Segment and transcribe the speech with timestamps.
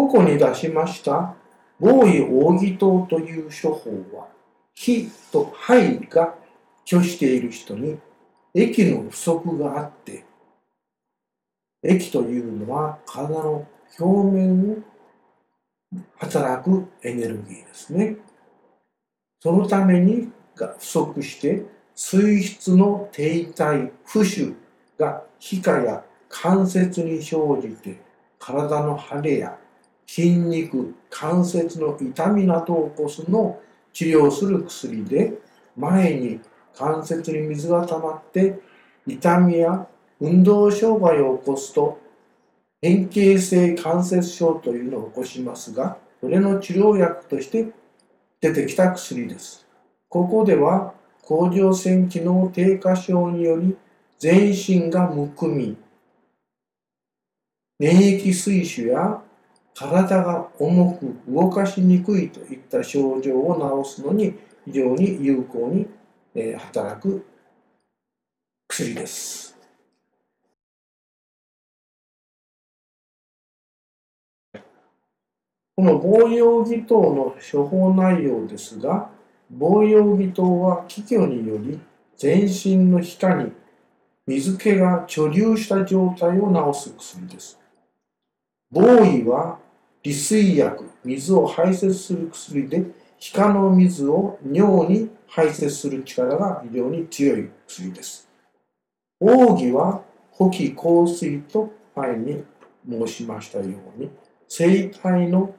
[0.00, 1.34] ここに出しました
[1.78, 4.28] 防衛奥義党という処方は、
[4.74, 6.34] 火と肺が
[6.86, 7.98] 拒している人に
[8.54, 10.24] 液の不足があって、
[11.82, 13.68] 液というのは体の
[13.98, 14.78] 表面を
[16.16, 18.16] 働くエネルギーですね。
[19.38, 21.62] そのためにが不足して
[21.94, 24.54] 水質の停滞、浮腫
[24.98, 28.00] が皮下や関節に生じて
[28.38, 29.58] 体の腫れや
[30.12, 35.38] 筋肉、関節の痛みなどを起こすのを治療する薬で
[35.76, 36.40] 前に
[36.74, 38.58] 関節に水が溜まって
[39.06, 39.86] 痛みや
[40.18, 42.00] 運動障害を起こすと
[42.82, 47.68] 変形性関節症というのを起こしますがそれの治療薬として
[48.40, 49.64] 出てきた薬です。
[50.08, 50.92] ここでは
[51.22, 53.76] 甲状腺機能低下症により
[54.18, 55.76] 全身がむくみ
[57.78, 59.22] 免疫水腫や
[59.80, 64.34] 体が重く動かしにくいといった症状を治すのに
[64.66, 65.86] 非常に有効に
[66.58, 67.24] 働く
[68.68, 69.56] 薬です。
[75.74, 79.08] この防用義糖の処方内容ですが、
[79.50, 81.80] 防用義糖は気虚により
[82.18, 83.50] 全身の皮下に
[84.26, 87.58] 水気が貯留した状態を治す薬です。
[88.70, 89.58] 防衣は
[90.02, 92.84] 利水薬、水を排泄する薬で、
[93.18, 98.28] 皮下の水を尿に排泄する力が非常に強い薬です。
[99.20, 102.44] 奥義は補気香水と前に
[102.88, 103.64] 申しましたよ
[103.96, 104.10] うに、
[104.48, 105.54] 生体の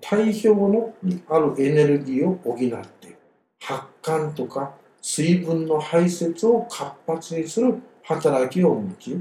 [0.00, 3.16] 体表のにあるエネルギーを補って
[3.60, 9.16] 発汗とか水分の排泄を活発にする働きを持ち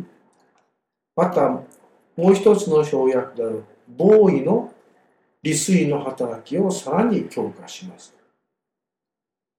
[1.16, 1.66] またも
[2.18, 3.64] う一つの生薬である
[3.98, 4.74] 防衛の
[5.44, 8.16] 利水の働きをさらに強化します。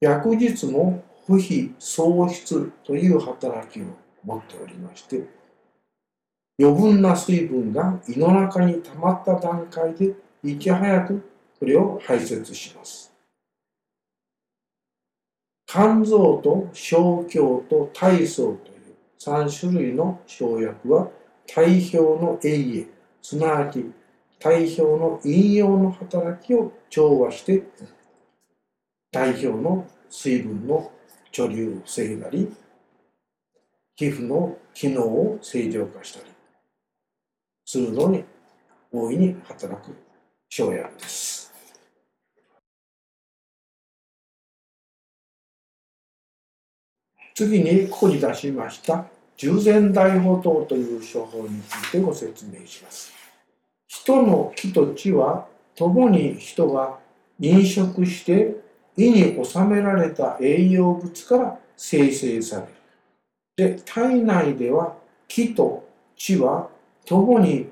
[0.00, 3.84] 薬日も不比喪失という働きを
[4.24, 5.24] 持っておりまして、
[6.58, 11.28] 余分な水分が胃の中に溜まった段階でいち早く
[11.58, 13.12] それを排泄します。
[15.66, 17.32] 肝臓と小腸
[17.68, 21.08] と体操という3種類の生薬は
[21.46, 22.86] 体表の栄栄、
[23.22, 23.90] すなわち
[24.42, 27.62] 体表の陰陽の働きを調和して
[29.12, 30.90] 体表の水分の
[31.30, 32.52] 貯留を防いだり
[33.94, 36.26] 皮膚の機能を正常化したり
[37.64, 38.24] するのに
[38.90, 39.94] 大いに働く
[40.50, 41.54] 生薬です。
[47.36, 53.21] 次にここに出しました従前大法等という処方についてご説明します。
[53.94, 56.98] 人の気と地は共に人が
[57.38, 58.56] 飲食して
[58.96, 63.76] 胃に収められた栄養物から生成される。
[63.76, 64.96] で、体内では
[65.28, 65.86] 気と
[66.16, 66.70] 地は
[67.04, 67.66] 共に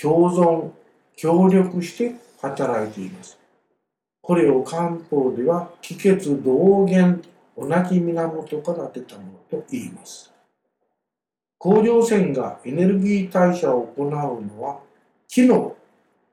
[0.00, 0.70] 共存、
[1.14, 3.38] 協力して働いています。
[4.22, 10.32] これを漢方では気血同源、同じ源から出たものと言います。
[11.58, 14.85] 甲状腺がエネルギー代謝を行うのは
[15.28, 15.76] 気の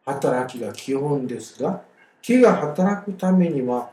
[0.05, 1.83] 働きが基本ですが、
[2.21, 3.91] 気が働くためには、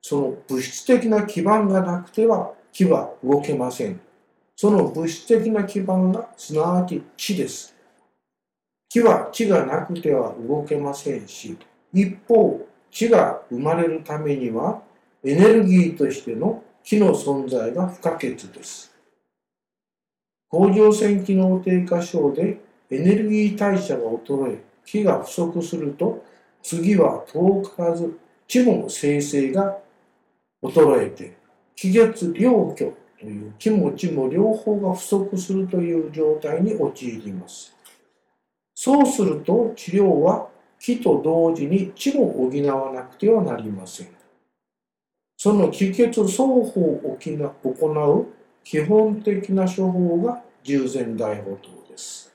[0.00, 4.00] その物質的な基盤がなくては気は動けません。
[4.56, 7.74] その物質的な基盤がすなわち地です。
[8.88, 11.56] 気は地がなくては動けませんし、
[11.92, 14.82] 一方、地が生まれるためには
[15.24, 18.94] エネルギーとしての気の存在が不可欠です。
[20.48, 22.58] 甲状腺機能低下症で
[22.90, 26.24] エネルギー代謝が衰え、気が不足すると、
[26.62, 29.78] 次は遠からず地も生成が
[30.62, 31.36] 衰えて、
[31.76, 37.76] 気月両虚という気も地も両方が不足するという状態に陥ります。
[38.74, 40.48] そうすると治療は
[40.80, 44.08] 気と同時に地も補わなくてはなりません。
[45.36, 48.26] その気血双方を行う
[48.64, 52.32] 基本的な処方が従前大法等です。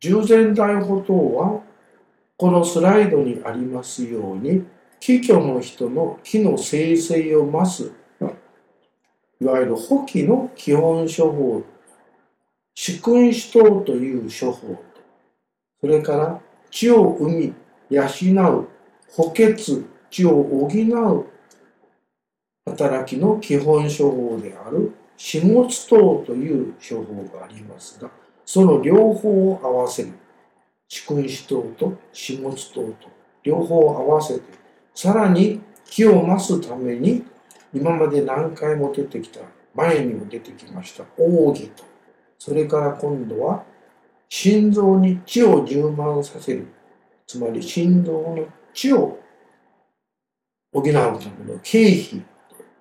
[0.00, 1.62] 従前大法等は
[2.36, 4.64] このスライドにありますように
[5.00, 7.92] 気虚の人の気の生成を増す
[9.40, 11.64] いわゆる補気の基本処方
[12.74, 14.82] 主君主等という処方
[15.80, 16.40] それから
[16.70, 17.54] 血を生み
[17.90, 18.68] 養う
[19.10, 19.54] 補欠
[20.10, 21.26] 血を補う
[22.66, 25.48] 働きの基本処方である始末
[25.88, 28.10] 糖という処方がありますが、
[28.50, 30.12] その両方を合わせる。
[30.88, 33.10] 蓄運子糖と始末糖と
[33.42, 34.42] 両方を合わせて、
[34.94, 37.26] さらに気を増すために、
[37.74, 39.40] 今まで何回も出てきた、
[39.74, 41.30] 前にも出てきました、奥
[41.60, 41.84] 義と、
[42.38, 43.64] それから今度は、
[44.30, 46.68] 心臓に血を充満させる。
[47.26, 49.18] つまり心臓の血を
[50.72, 51.12] 補うため
[51.52, 52.22] の経費、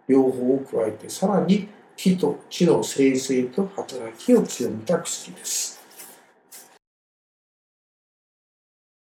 [0.08, 1.68] 両方を加えて、さらに
[1.98, 5.77] 火と地の生成と働きを強めた薬です。